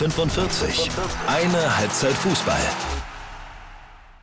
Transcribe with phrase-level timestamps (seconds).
[0.00, 0.88] 45.
[1.26, 2.56] Eine Halbzeit Fußball.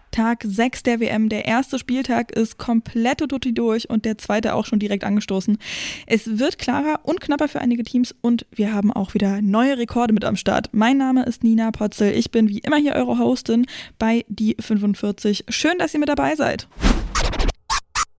[0.10, 1.30] Tag 6 der WM.
[1.30, 5.60] Der erste Spieltag ist komplett tutti durch und der zweite auch schon direkt angestoßen.
[6.08, 10.16] Es wird klarer und knapper für einige Teams und wir haben auch wieder neue Rekorde
[10.16, 10.70] mit am Start.
[10.72, 12.12] Mein Name ist Nina Potzel.
[12.12, 13.68] Ich bin wie immer hier eure Hostin
[14.00, 15.46] bei Die 45.
[15.50, 16.68] Schön, dass ihr mit dabei seid.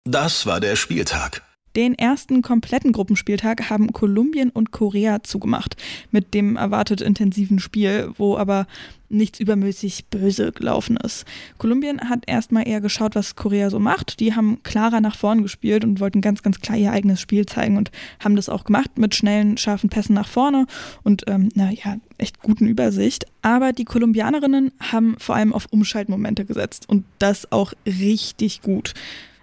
[0.04, 1.47] Das war der Spieltag.
[1.78, 5.76] Den ersten kompletten Gruppenspieltag haben Kolumbien und Korea zugemacht
[6.10, 8.66] mit dem erwartet intensiven Spiel, wo aber
[9.08, 11.24] nichts übermäßig böse gelaufen ist.
[11.56, 14.18] Kolumbien hat erstmal eher geschaut, was Korea so macht.
[14.18, 17.76] Die haben klarer nach vorn gespielt und wollten ganz, ganz klar ihr eigenes Spiel zeigen
[17.76, 20.66] und haben das auch gemacht mit schnellen, scharfen Pässen nach vorne
[21.04, 23.26] und, ähm, naja, echt guten Übersicht.
[23.40, 28.94] Aber die Kolumbianerinnen haben vor allem auf Umschaltmomente gesetzt und das auch richtig gut.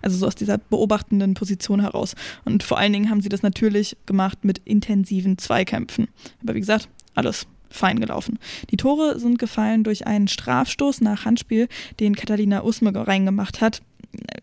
[0.06, 2.14] Also so aus dieser beobachtenden Position heraus.
[2.46, 6.10] Und vor allen Dingen haben sie das natürlich gemacht mit intensiven Zweikämpfen.
[6.44, 8.38] Aber wie gesagt, alles fein gelaufen.
[8.70, 11.68] Die Tore sind gefallen durch einen Strafstoß nach Handspiel,
[12.00, 13.82] den Catalina Usme reingemacht hat.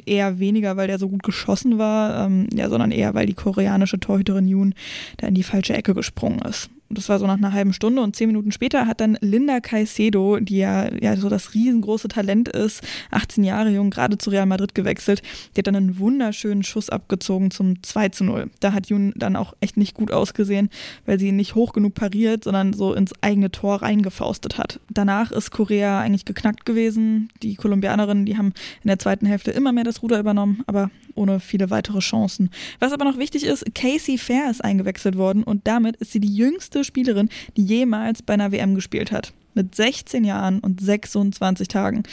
[0.05, 4.01] Eher weniger, weil der so gut geschossen war, ähm, ja, sondern eher, weil die koreanische
[4.01, 4.75] Torhüterin Yoon
[5.19, 8.17] da in die falsche Ecke gesprungen ist das war so nach einer halben Stunde und
[8.17, 12.83] zehn Minuten später hat dann Linda Caicedo, die ja, ja so das riesengroße Talent ist,
[13.11, 15.23] 18 Jahre jung, gerade zu Real Madrid gewechselt,
[15.55, 18.51] die hat dann einen wunderschönen Schuss abgezogen zum 2 zu 0.
[18.61, 20.71] Da hat Jun dann auch echt nicht gut ausgesehen,
[21.07, 24.81] weil sie nicht hoch genug pariert, sondern so ins eigene Tor reingefaustet hat.
[24.91, 27.29] Danach ist Korea eigentlich geknackt gewesen.
[27.43, 31.41] Die Kolumbianerinnen, die haben in der zweiten Hälfte immer mehr das Ruder übernommen, aber ohne
[31.41, 32.51] viele weitere Chancen.
[32.79, 36.35] Was aber noch wichtig ist, Casey Fair ist eingewechselt worden und damit ist sie die
[36.35, 39.33] jüngste Spielerin, die jemals bei einer WM gespielt hat.
[39.55, 42.05] Mit 16 Jahren und 26 Tagen.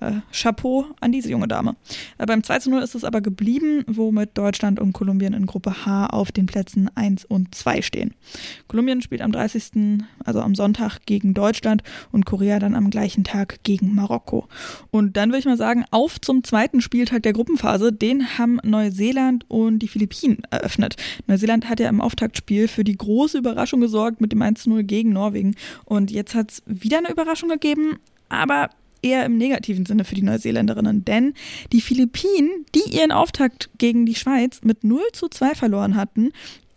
[0.00, 1.76] Äh, Chapeau an diese junge Dame.
[2.18, 5.84] Äh, beim 2 zu 0 ist es aber geblieben, womit Deutschland und Kolumbien in Gruppe
[5.84, 8.14] H auf den Plätzen 1 und 2 stehen.
[8.68, 11.82] Kolumbien spielt am 30., also am Sonntag gegen Deutschland
[12.12, 14.46] und Korea dann am gleichen Tag gegen Marokko.
[14.90, 17.92] Und dann würde ich mal sagen, auf zum zweiten Spieltag der Gruppenphase.
[17.92, 20.96] Den haben Neuseeland und die Philippinen eröffnet.
[21.26, 24.84] Neuseeland hat ja im Auftaktspiel für die große Überraschung gesorgt mit dem 1 zu 0
[24.84, 25.56] gegen Norwegen.
[25.84, 28.70] Und jetzt hat es wieder eine Überraschung gegeben, aber
[29.02, 31.34] eher im negativen Sinne für die Neuseeländerinnen, denn
[31.72, 36.32] die Philippinen, die ihren Auftakt gegen die Schweiz mit 0 zu 2 verloren hatten,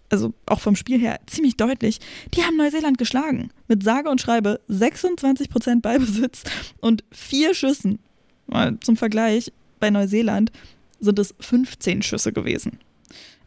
[0.09, 1.99] also auch vom Spiel her ziemlich deutlich,
[2.33, 3.49] die haben Neuseeland geschlagen.
[3.67, 6.43] Mit sage und schreibe 26% Ballbesitz
[6.81, 7.99] und vier Schüssen.
[8.47, 10.51] Mal zum Vergleich, bei Neuseeland
[10.99, 12.79] sind es 15 Schüsse gewesen.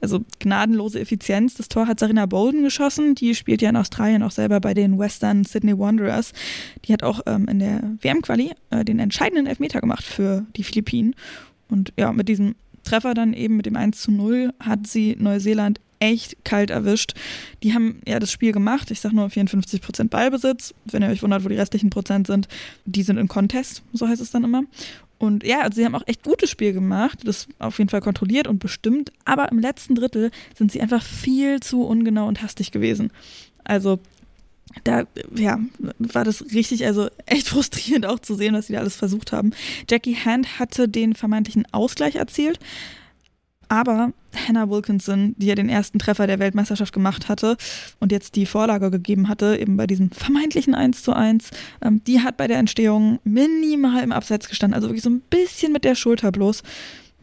[0.05, 1.55] Also gnadenlose Effizienz.
[1.55, 3.15] Das Tor hat Sarina Bolden geschossen.
[3.15, 6.35] Die spielt ja in Australien auch selber bei den Western Sydney Wanderers.
[6.85, 11.15] Die hat auch ähm, in der WM-Quali äh, den entscheidenden Elfmeter gemacht für die Philippinen.
[11.71, 15.81] Und ja, mit diesem Treffer dann eben mit dem 1 zu 0 hat sie Neuseeland
[16.01, 17.15] echt kalt erwischt.
[17.63, 18.91] Die haben ja das Spiel gemacht.
[18.91, 20.75] Ich sage nur 54% Ballbesitz.
[20.85, 22.47] Wenn ihr euch wundert, wo die restlichen Prozent sind,
[22.85, 24.65] die sind in Contest, so heißt es dann immer.
[25.25, 28.47] Und ja, also sie haben auch echt gutes Spiel gemacht, das auf jeden Fall kontrolliert
[28.47, 33.11] und bestimmt, aber im letzten Drittel sind sie einfach viel zu ungenau und hastig gewesen.
[33.65, 33.99] Also
[34.83, 35.05] da
[35.35, 35.61] ja,
[35.99, 39.53] war das richtig, also echt frustrierend auch zu sehen, was sie da alles versucht haben.
[39.89, 42.59] Jackie Hand hatte den vermeintlichen Ausgleich erzielt,
[43.75, 44.13] aber
[44.47, 47.57] Hannah Wilkinson, die ja den ersten Treffer der Weltmeisterschaft gemacht hatte
[48.01, 51.51] und jetzt die Vorlage gegeben hatte, eben bei diesem vermeintlichen 1 zu 1,
[51.83, 55.73] ähm, die hat bei der Entstehung minimal im Abseits gestanden, also wirklich so ein bisschen
[55.73, 56.63] mit der Schulter bloß.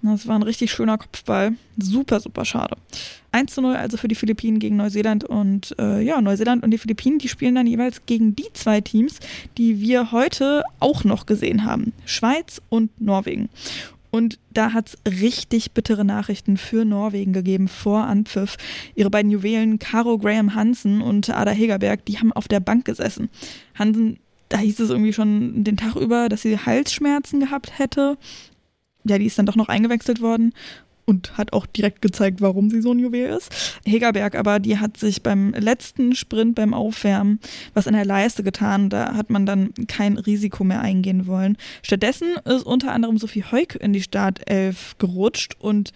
[0.04, 1.54] Das war ein richtig schöner Kopfball.
[1.78, 2.76] Super, super schade.
[3.34, 6.80] 1 zu 0 also für die Philippinen gegen Neuseeland und äh, ja, Neuseeland und die
[6.80, 9.20] Philippinen, die spielen dann jeweils gegen die zwei Teams,
[9.60, 11.94] die wir heute auch noch gesehen haben.
[12.06, 13.50] Schweiz und Norwegen.
[14.12, 18.58] Und da hat es richtig bittere Nachrichten für Norwegen gegeben vor Anpfiff.
[18.94, 23.30] Ihre beiden Juwelen, Caro Graham Hansen und Ada Hegerberg, die haben auf der Bank gesessen.
[23.74, 28.18] Hansen, da hieß es irgendwie schon den Tag über, dass sie Halsschmerzen gehabt hätte.
[29.06, 30.54] Ja, die ist dann doch noch eingewechselt worden
[31.12, 33.80] und hat auch direkt gezeigt, warum sie so ein Juwel ist.
[33.86, 37.40] Hegerberg aber, die hat sich beim letzten Sprint, beim Aufwärmen,
[37.74, 38.90] was in der Leiste getan.
[38.90, 41.58] Da hat man dann kein Risiko mehr eingehen wollen.
[41.84, 45.92] Stattdessen ist unter anderem Sophie Heuk in die Startelf gerutscht und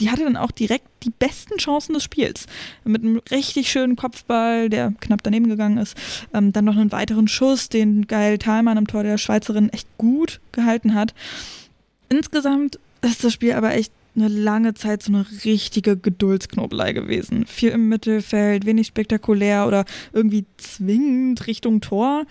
[0.00, 2.46] die hatte dann auch direkt die besten Chancen des Spiels.
[2.84, 5.96] Mit einem richtig schönen Kopfball, der knapp daneben gegangen ist.
[6.34, 10.40] Ähm, dann noch einen weiteren Schuss, den Geil Thalmann am Tor der Schweizerin echt gut
[10.52, 11.14] gehalten hat.
[12.08, 17.46] Insgesamt ist das Spiel aber echt eine lange Zeit so eine richtige Geduldsknobelei gewesen.
[17.46, 22.24] Viel im Mittelfeld, wenig spektakulär oder irgendwie zwingend Richtung Tor,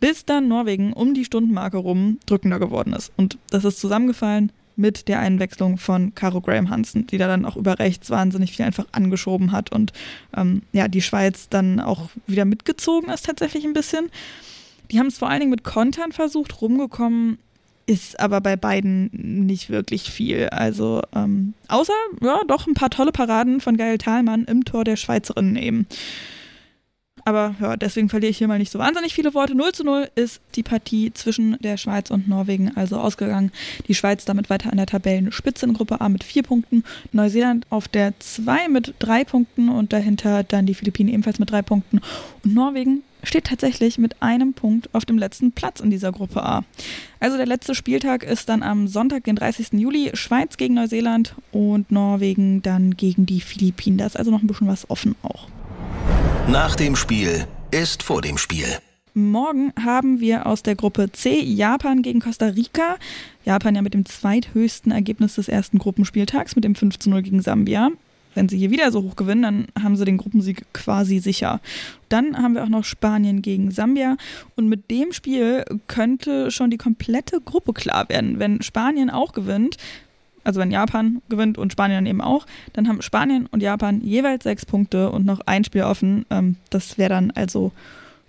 [0.00, 3.12] bis dann Norwegen um die Stundenmarke rum drückender geworden ist.
[3.16, 7.56] Und das ist zusammengefallen mit der Einwechslung von Caro Graham Hansen, die da dann auch
[7.56, 9.92] über rechts wahnsinnig viel einfach angeschoben hat und
[10.36, 14.08] ähm, ja, die Schweiz dann auch wieder mitgezogen ist tatsächlich ein bisschen.
[14.92, 17.38] Die haben es vor allen Dingen mit Kontern versucht, rumgekommen
[17.88, 20.50] ist aber bei beiden nicht wirklich viel.
[20.50, 24.96] Also ähm, außer, ja, doch ein paar tolle Paraden von Geil Thalmann im Tor der
[24.96, 25.86] Schweizerinnen eben.
[27.24, 29.54] Aber ja, deswegen verliere ich hier mal nicht so wahnsinnig viele Worte.
[29.54, 33.52] 0 zu 0 ist die Partie zwischen der Schweiz und Norwegen also ausgegangen.
[33.86, 36.84] Die Schweiz damit weiter an der Tabellenspitze in Gruppe A mit vier Punkten.
[37.12, 41.62] Neuseeland auf der 2 mit drei Punkten und dahinter dann die Philippinen ebenfalls mit drei
[41.62, 42.00] Punkten.
[42.44, 46.64] Und Norwegen steht tatsächlich mit einem Punkt auf dem letzten Platz in dieser Gruppe A.
[47.20, 49.74] Also der letzte Spieltag ist dann am Sonntag, den 30.
[49.74, 53.98] Juli, Schweiz gegen Neuseeland und Norwegen dann gegen die Philippinen.
[53.98, 55.48] Da ist also noch ein bisschen was offen auch.
[56.48, 58.66] Nach dem Spiel ist vor dem Spiel.
[59.14, 62.96] Morgen haben wir aus der Gruppe C Japan gegen Costa Rica.
[63.44, 67.42] Japan ja mit dem zweithöchsten Ergebnis des ersten Gruppenspieltags mit dem 5 zu 0 gegen
[67.42, 67.90] Sambia.
[68.34, 69.42] Wenn sie hier wieder so hoch gewinnen,
[69.74, 71.60] dann haben sie den Gruppensieg quasi sicher.
[72.08, 74.16] Dann haben wir auch noch Spanien gegen Sambia.
[74.56, 78.38] Und mit dem Spiel könnte schon die komplette Gruppe klar werden.
[78.38, 79.76] Wenn Spanien auch gewinnt,
[80.44, 84.44] also wenn Japan gewinnt und Spanien dann eben auch, dann haben Spanien und Japan jeweils
[84.44, 86.24] sechs Punkte und noch ein Spiel offen.
[86.30, 87.72] Ähm, das wäre dann also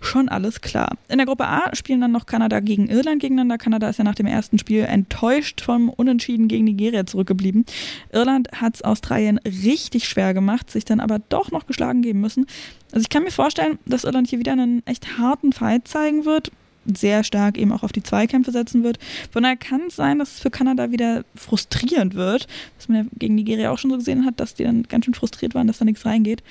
[0.00, 0.96] schon alles klar.
[1.08, 3.58] In der Gruppe A spielen dann noch Kanada gegen Irland gegeneinander.
[3.58, 7.66] Kanada ist ja nach dem ersten Spiel enttäuscht vom Unentschieden gegen Nigeria zurückgeblieben.
[8.12, 12.46] Irland hat es Australien richtig schwer gemacht, sich dann aber doch noch geschlagen geben müssen.
[12.92, 16.50] Also ich kann mir vorstellen, dass Irland hier wieder einen echt harten Fight zeigen wird
[16.86, 18.98] sehr stark eben auch auf die Zweikämpfe setzen wird.
[19.30, 23.10] Von daher kann es sein, dass es für Kanada wieder frustrierend wird, was man ja
[23.18, 25.78] gegen Nigeria auch schon so gesehen hat, dass die dann ganz schön frustriert waren, dass
[25.78, 26.42] da nichts reingeht.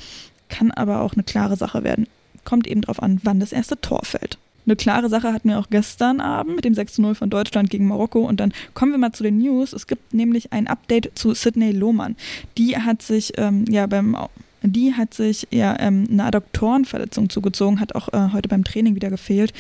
[0.48, 2.08] Kann aber auch eine klare Sache werden.
[2.46, 4.38] Kommt eben darauf an, wann das erste Tor fällt.
[4.66, 8.20] Eine klare Sache hatten wir auch gestern Abend mit dem 6-0 von Deutschland gegen Marokko.
[8.20, 9.74] Und dann kommen wir mal zu den News.
[9.74, 12.16] Es gibt nämlich ein Update zu Sidney Lohmann.
[12.58, 14.16] Die hat sich ähm, ja beim
[14.62, 19.10] die hat sich ja ähm, eine Adduktorenverletzung zugezogen, hat auch äh, heute beim Training wieder
[19.10, 19.54] gefehlt.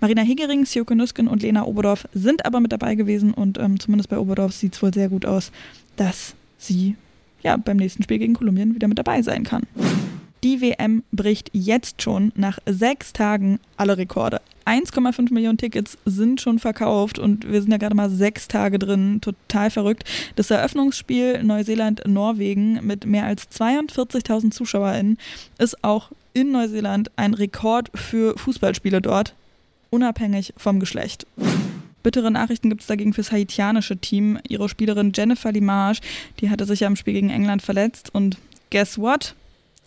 [0.00, 4.10] Marina Hegering, Sjoke Nüsken und Lena Oberdorf sind aber mit dabei gewesen und ähm, zumindest
[4.10, 5.50] bei Oberdorf sieht es wohl sehr gut aus,
[5.96, 6.96] dass sie
[7.42, 9.62] ja beim nächsten Spiel gegen Kolumbien wieder mit dabei sein kann.
[10.44, 14.42] Die WM bricht jetzt schon nach sechs Tagen alle Rekorde.
[14.66, 19.22] 1,5 Millionen Tickets sind schon verkauft und wir sind ja gerade mal sechs Tage drin.
[19.22, 20.04] Total verrückt.
[20.36, 25.16] Das Eröffnungsspiel Neuseeland-Norwegen mit mehr als 42.000 ZuschauerInnen
[25.56, 29.34] ist auch in Neuseeland ein Rekord für Fußballspiele dort
[29.88, 31.26] unabhängig vom Geschlecht.
[32.02, 34.38] Bittere Nachrichten gibt es dagegen fürs haitianische Team.
[34.46, 36.02] Ihre Spielerin Jennifer Limage,
[36.40, 38.36] die hatte sich ja im Spiel gegen England verletzt und
[38.70, 39.34] guess what?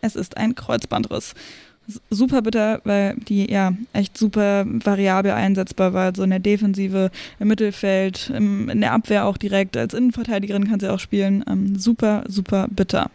[0.02, 1.34] Es ist ein Kreuzbandriss.
[2.10, 6.06] Super bitter, weil die ja echt super variabel einsetzbar war.
[6.06, 9.78] Also in der Defensive, im Mittelfeld, im, in der Abwehr auch direkt.
[9.78, 11.46] Als Innenverteidigerin kann sie auch spielen.
[11.48, 13.10] Ähm, super, super bitter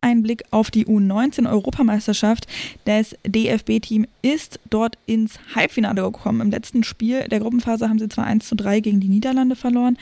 [0.00, 2.46] ein Blick auf die U19-Europameisterschaft.
[2.84, 6.40] Das DFB-Team ist dort ins Halbfinale gekommen.
[6.40, 9.98] Im letzten Spiel der Gruppenphase haben sie zwar 1 zu 3 gegen die Niederlande verloren,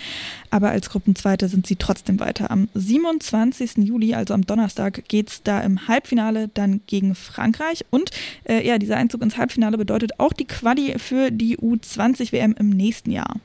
[0.51, 2.51] aber als Gruppenzweite sind sie trotzdem weiter.
[2.51, 3.79] Am 27.
[3.79, 7.85] Juli, also am Donnerstag, geht es da im Halbfinale dann gegen Frankreich.
[7.91, 8.11] Und
[8.45, 13.11] äh, ja, dieser Einzug ins Halbfinale bedeutet auch die Quali für die U20-WM im nächsten
[13.11, 13.37] Jahr.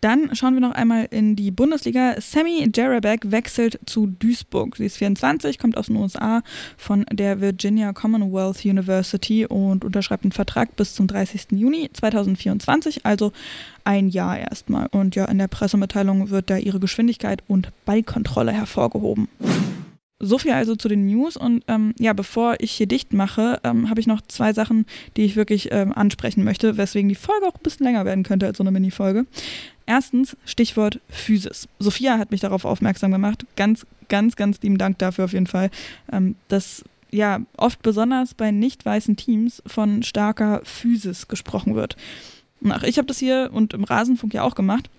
[0.00, 2.14] Dann schauen wir noch einmal in die Bundesliga.
[2.20, 4.76] Sammy Jarabek wechselt zu Duisburg.
[4.76, 6.42] Sie ist 24, kommt aus den USA
[6.76, 11.46] von der Virginia Commonwealth University und unterschreibt einen Vertrag bis zum 30.
[11.52, 13.32] Juni 2024, also
[13.84, 14.86] ein Jahr erstmal.
[14.88, 19.28] Und ja, in der Pressemitteilung wird da ihre Geschwindigkeit und Ballkontrolle hervorgehoben.
[20.20, 23.88] So viel also zu den News und ähm, ja, bevor ich hier dicht mache, ähm,
[23.88, 24.84] habe ich noch zwei Sachen,
[25.16, 28.46] die ich wirklich ähm, ansprechen möchte, weswegen die Folge auch ein bisschen länger werden könnte
[28.46, 29.26] als so eine Mini-Folge.
[29.88, 31.66] Erstens, Stichwort Physis.
[31.78, 33.46] Sophia hat mich darauf aufmerksam gemacht.
[33.56, 35.70] Ganz, ganz, ganz lieben Dank dafür auf jeden Fall.
[36.12, 41.96] Ähm, dass ja oft besonders bei nicht weißen Teams von starker Physis gesprochen wird.
[42.68, 44.90] Ach, ich habe das hier und im Rasenfunk ja auch gemacht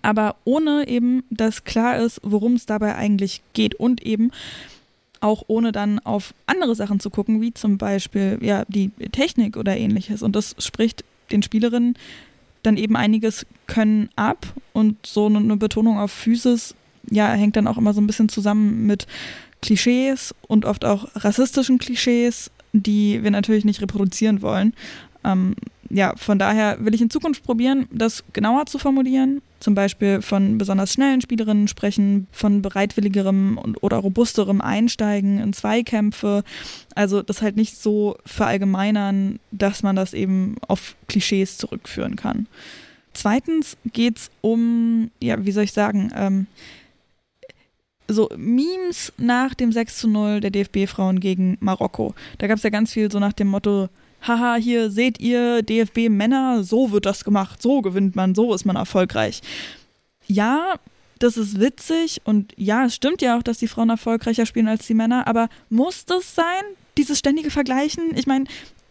[0.00, 4.30] aber ohne eben, dass klar ist, worum es dabei eigentlich geht und eben
[5.20, 9.76] auch ohne dann auf andere Sachen zu gucken, wie zum Beispiel ja die Technik oder
[9.76, 10.22] ähnliches.
[10.22, 11.96] Und das spricht den Spielerinnen
[12.62, 16.74] dann eben einiges können ab und so eine Betonung auf Physis
[17.10, 19.06] ja hängt dann auch immer so ein bisschen zusammen mit
[19.60, 24.74] Klischees und oft auch rassistischen Klischees, die wir natürlich nicht reproduzieren wollen.
[25.24, 25.54] Ähm,
[25.94, 29.42] ja, von daher will ich in Zukunft probieren, das genauer zu formulieren.
[29.60, 36.44] Zum Beispiel von besonders schnellen Spielerinnen sprechen, von bereitwilligerem oder robusterem Einsteigen in Zweikämpfe.
[36.94, 42.46] Also das halt nicht so verallgemeinern, dass man das eben auf Klischees zurückführen kann.
[43.12, 46.46] Zweitens geht es um, ja, wie soll ich sagen, ähm,
[48.08, 52.14] so Memes nach dem 6 zu 0 der DFB-Frauen gegen Marokko.
[52.38, 53.90] Da gab es ja ganz viel so nach dem Motto,
[54.22, 58.76] haha, hier seht ihr DFB-Männer, so wird das gemacht, so gewinnt man, so ist man
[58.76, 59.42] erfolgreich.
[60.26, 60.76] Ja,
[61.18, 64.86] das ist witzig und ja, es stimmt ja auch, dass die Frauen erfolgreicher spielen als
[64.86, 66.62] die Männer, aber muss das sein,
[66.96, 68.16] dieses ständige Vergleichen?
[68.16, 68.46] Ich meine,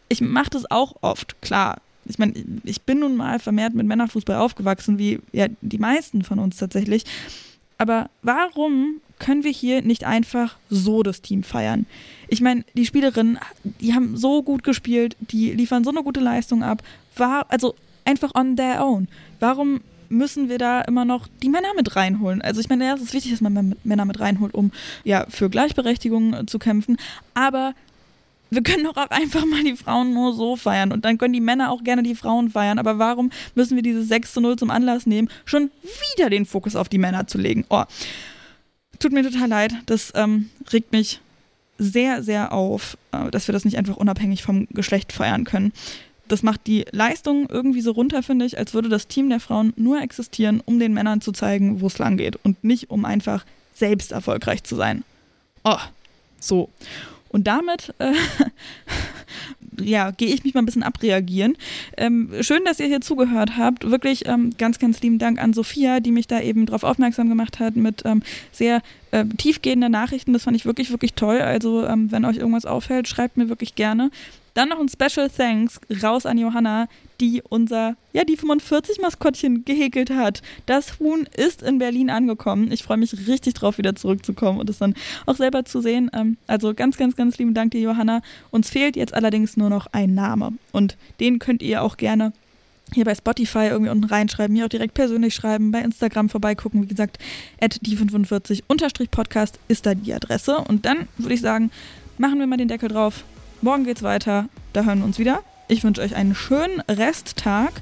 [0.10, 1.82] ich mache das auch oft, klar.
[2.06, 2.34] Ich meine,
[2.64, 7.04] ich bin nun mal vermehrt mit Männerfußball aufgewachsen, wie ja die meisten von uns tatsächlich.
[7.78, 11.86] Aber warum können wir hier nicht einfach so das Team feiern?
[12.28, 16.64] Ich meine, die Spielerinnen, die haben so gut gespielt, die liefern so eine gute Leistung
[16.64, 16.82] ab.
[17.16, 19.08] War, also einfach on their own.
[19.40, 22.42] Warum müssen wir da immer noch die Männer mit reinholen?
[22.42, 24.72] Also ich meine, ja, es ist wichtig, dass man Männer mit reinholt, um
[25.04, 26.98] ja für Gleichberechtigung zu kämpfen.
[27.36, 27.76] Aber
[28.50, 31.42] wir können doch auch einfach mal die Frauen nur so feiern und dann können die
[31.42, 32.80] Männer auch gerne die Frauen feiern.
[32.80, 35.70] Aber warum müssen wir dieses 6 zu 0 zum Anlass nehmen, schon
[36.16, 37.66] wieder den Fokus auf die Männer zu legen?
[37.70, 37.84] Oh,
[39.02, 39.74] tut mir total leid.
[39.86, 41.20] Das ähm, regt mich
[41.78, 45.74] sehr, sehr auf, äh, dass wir das nicht einfach unabhängig vom Geschlecht feiern können.
[46.28, 49.74] Das macht die Leistung irgendwie so runter, finde ich, als würde das Team der Frauen
[49.76, 53.46] nur existieren, um den Männern zu zeigen, wo es lang geht und nicht um einfach
[53.74, 55.04] selbst erfolgreich zu sein.
[55.64, 55.80] Oh,
[56.40, 56.70] so.
[57.30, 58.14] Und damit äh,
[59.80, 61.58] ja, gehe ich mich mal ein bisschen abreagieren.
[61.98, 63.90] Ähm, schön, dass ihr hier zugehört habt.
[63.90, 67.60] Wirklich ähm, ganz, ganz lieben Dank an Sophia, die mich da eben darauf aufmerksam gemacht
[67.60, 70.34] hat mit ähm, sehr äh, tiefgehenden Nachrichten.
[70.34, 71.40] Das fand ich wirklich, wirklich toll.
[71.40, 74.12] Also, ähm, wenn euch irgendwas auffällt, schreibt mir wirklich gerne.
[74.54, 76.88] Dann noch ein Special Thanks raus an Johanna,
[77.22, 80.42] die unser, ja, die 45-Maskottchen gehäkelt hat.
[80.66, 82.72] Das Huhn ist in Berlin angekommen.
[82.72, 86.10] Ich freue mich richtig drauf, wieder zurückzukommen und es dann auch selber zu sehen.
[86.14, 88.22] Ähm, also ganz, ganz, ganz lieben Dank dir, Johanna.
[88.50, 90.54] Uns fehlt jetzt allerdings nur noch ein Name.
[90.72, 92.34] Und den könnt ihr auch gerne
[92.94, 96.82] hier bei Spotify irgendwie unten reinschreiben, mir auch direkt persönlich schreiben, bei Instagram vorbeigucken.
[96.84, 97.20] Wie gesagt,
[97.62, 100.58] at die45-podcast ist da die Adresse.
[100.58, 101.72] Und dann würde ich sagen,
[102.18, 103.24] machen wir mal den Deckel drauf.
[103.62, 104.50] Morgen geht's weiter.
[104.74, 105.44] Da hören wir uns wieder.
[105.68, 107.74] Ich wünsche euch einen schönen Resttag.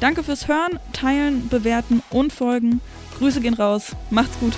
[0.00, 2.80] Danke fürs Hören, Teilen, Bewerten und Folgen.
[3.18, 3.94] Grüße gehen raus.
[4.10, 4.54] Macht's gut.